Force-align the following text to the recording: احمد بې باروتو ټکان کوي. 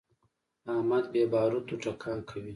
احمد 0.73 1.03
بې 1.13 1.23
باروتو 1.31 1.75
ټکان 1.83 2.17
کوي. 2.29 2.49